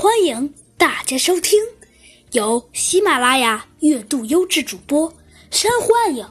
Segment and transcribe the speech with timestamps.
[0.00, 1.60] 欢迎大家收听
[2.30, 5.12] 由喜马拉雅月度优质主播
[5.50, 6.24] 山幻影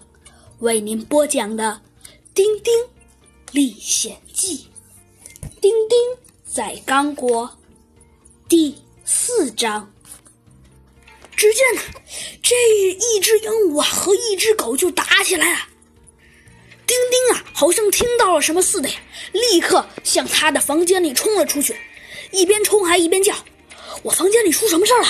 [0.60, 1.82] 为您播讲的
[2.34, 2.74] 《丁丁
[3.52, 4.60] 历险记》。
[5.60, 6.00] 丁丁
[6.46, 7.60] 在刚果
[8.48, 9.92] 第四章。
[11.36, 11.82] 只见呢，
[12.42, 12.56] 这
[12.94, 15.60] 一只鹦鹉啊和一只狗就打起来了。
[16.86, 18.96] 丁丁啊，好像听到了什么似的呀，
[19.34, 21.76] 立刻向他的房间里冲了出去，
[22.32, 23.36] 一边冲还一边叫
[24.04, 25.08] ：“我房间里出什么事儿了？”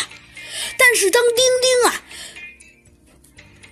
[0.77, 2.02] 但是当丁丁啊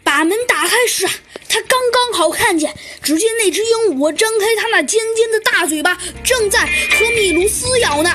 [0.04, 1.12] 把门打开时啊，
[1.50, 8.14] 他刚刚好看见，只见那只鹦鹉张开它那尖尖的大嘴巴，正在和米卢撕咬呢。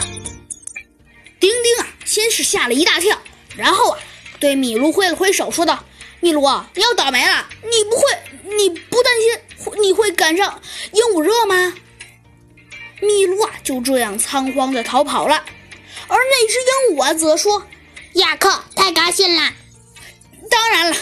[1.41, 3.21] 丁丁啊，先是吓了一大跳，
[3.57, 3.99] 然后啊。
[4.39, 5.85] 对米卢挥了挥手，说道
[6.21, 7.47] ：“米卢啊，你要倒霉了！
[7.63, 8.03] 你不会，
[8.57, 10.63] 你不担心你会赶上
[10.93, 11.75] 鹦鹉热吗？”
[13.03, 15.45] 米卢啊，就这样仓皇的逃跑了。
[16.11, 17.65] 而那只鹦鹉啊，则说
[18.15, 19.53] ：“亚克，太高兴了！
[20.51, 20.97] 当然了，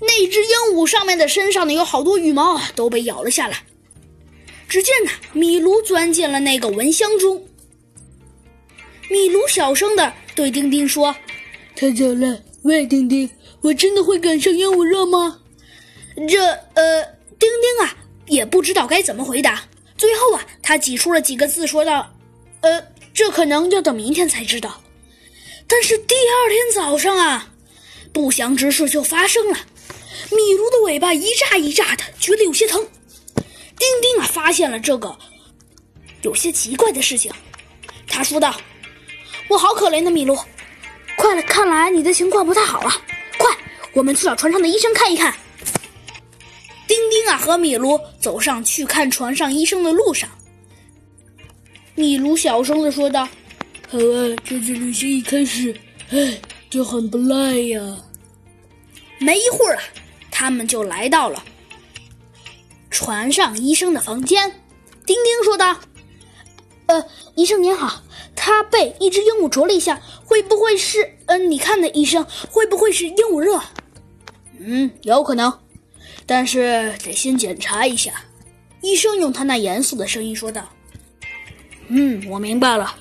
[0.00, 3.62] 那只鹦鹉上面的身上呢，有好多羽毛啊，都被咬了下来。”
[4.66, 7.46] 只见呢，米卢钻进了那个蚊香中。
[9.08, 11.14] 米卢小声的对丁丁说
[11.76, 15.38] ：“太早了。”喂，丁丁，我真的会赶上鹦鹉热吗？
[16.28, 16.42] 这
[16.74, 17.04] 呃，
[17.38, 19.62] 丁丁啊，也不知道该怎么回答。
[19.96, 22.12] 最后啊，他挤出了几个字，说道
[22.62, 22.82] ：“呃，
[23.16, 24.82] 这可能要等明天才知道。”
[25.66, 27.48] 但是第二天早上啊，
[28.12, 29.58] 不祥之事就发生了。
[30.30, 32.86] 米卢的尾巴一炸一炸的，觉得有些疼。
[33.78, 35.16] 丁丁啊，发现了这个
[36.22, 37.32] 有些奇怪的事情，
[38.06, 38.54] 他说道
[39.48, 40.38] ：“我好可怜的米卢。”
[41.18, 43.02] 快了，看来你的情况不太好了。
[43.38, 43.50] 快，
[43.92, 45.34] 我们去找船上的医生看一看。
[46.86, 50.28] 丁丁啊，和米卢走上去看船上医生的路上，
[51.96, 53.24] 米卢小声的说道
[53.88, 55.74] ：“好啊，这次旅行一开始，
[56.10, 56.38] 哎，
[56.70, 57.96] 就很不赖呀。”
[59.18, 59.82] 没一会儿啊，
[60.30, 61.42] 他们就来到了
[62.90, 64.60] 船上医生的房间。
[65.06, 65.80] 丁丁说道
[66.86, 67.04] ：“呃，
[67.34, 68.02] 医生您好。”
[68.38, 71.16] 他被一只鹦鹉啄了一下，会不会是……
[71.24, 73.60] 嗯，你看的医生会不会是鹦鹉热？
[74.60, 75.52] 嗯，有可能，
[76.26, 78.12] 但是得先检查一下。
[78.82, 80.68] 医生用他那严肃的声音说道
[81.88, 82.94] ：“嗯，我明白了。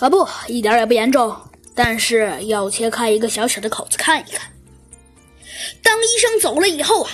[0.00, 1.36] 啊，不，一点也不严重，
[1.74, 4.50] 但是要切开一个小小的口子看一看。”
[5.82, 7.10] 当医生走了以后啊，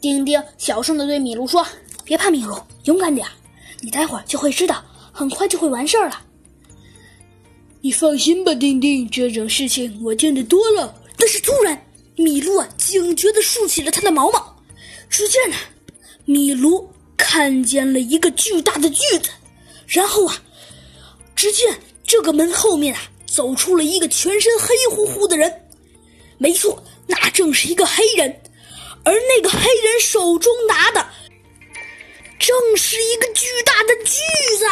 [0.00, 1.66] 丁丁小声的对米卢说
[2.04, 3.26] ：“别怕，米卢，勇敢点，
[3.80, 6.22] 你待会儿就会知道，很快就会完事儿了。”
[7.82, 10.94] 你放心吧，丁丁，这种事情我见得多了。
[11.16, 11.82] 但是突然，
[12.14, 14.56] 米卢啊警觉的竖起了他的毛毛。
[15.08, 15.56] 只见呢，
[16.26, 19.30] 米卢看见了一个巨大的锯子，
[19.86, 20.36] 然后啊，
[21.40, 25.50] 只见这个门后面啊走出了一个全身黑乎乎的人。
[26.36, 28.42] 没错，那正是一个黑人，
[29.04, 31.08] 而那个黑人手中拿的
[32.38, 34.20] 正是一个巨大的锯
[34.58, 34.66] 子。